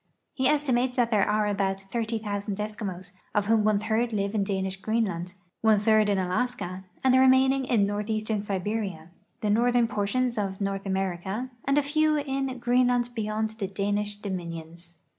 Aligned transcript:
He 0.33 0.47
estimates 0.47 0.95
that 0.95 1.11
there 1.11 1.29
are 1.29 1.45
about 1.45 1.79
30,000 1.79 2.55
Eskimos, 2.57 3.11
of 3.35 3.45
whom 3.45 3.63
one 3.63 3.77
third 3.77 4.11
live 4.11 4.33
in 4.33 4.43
Danish 4.43 4.77
Greenland, 4.81 5.35
one 5.61 5.77
third 5.77 6.09
in 6.09 6.17
Alaska, 6.17 6.85
and 7.03 7.13
the 7.13 7.19
remainder 7.19 7.67
in 7.71 7.85
northeastern 7.85 8.41
Siberia, 8.41 9.11
the 9.41 9.51
northern 9.51 9.87
portions 9.87 10.39
of 10.39 10.59
North 10.59 10.87
America, 10.87 11.51
and 11.65 11.77
a 11.77 11.83
few 11.83 12.17
in 12.17 12.57
Greenland 12.57 13.11
beyond 13.13 13.51
the 13.51 13.67
Danish 13.67 14.15
dominions. 14.15 14.97